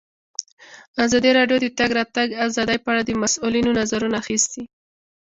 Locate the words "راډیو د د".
1.37-1.75